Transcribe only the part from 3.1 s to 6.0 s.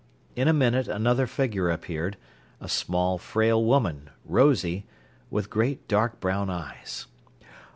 frail woman, rosy, with great